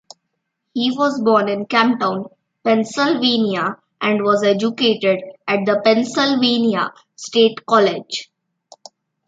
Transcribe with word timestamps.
He 0.73 0.89
was 0.97 1.21
born 1.21 1.47
in 1.47 1.67
Camptown, 1.67 2.27
Pennsylvania, 2.63 3.77
and 4.01 4.23
was 4.23 4.41
educated 4.41 5.19
at 5.47 5.59
the 5.67 5.79
Pennsylvania 5.83 6.87
State 7.15 7.63
College. 7.67 8.31